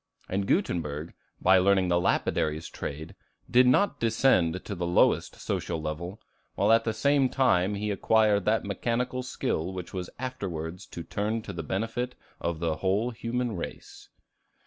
And 0.27 0.47
Gutenberg, 0.47 1.13
by 1.39 1.59
learning 1.59 1.89
the 1.89 2.01
lapidary's 2.01 2.67
trade, 2.69 3.13
did 3.51 3.67
not 3.67 3.99
descend 3.99 4.65
to 4.65 4.73
the 4.73 4.87
lowest 4.87 5.35
social 5.35 5.79
level, 5.79 6.19
while 6.55 6.71
at 6.71 6.85
the 6.85 6.91
same 6.95 7.29
time 7.29 7.75
he 7.75 7.91
acquired 7.91 8.45
that 8.45 8.63
mechanical 8.65 9.21
skill 9.21 9.71
which 9.71 9.93
was 9.93 10.09
afterwards 10.17 10.87
to 10.87 11.03
turn 11.03 11.43
to 11.43 11.53
the 11.53 11.61
benefit 11.61 12.15
of 12.39 12.57
the 12.57 12.77
whole 12.77 13.11
human 13.11 13.55
race. 13.55 14.09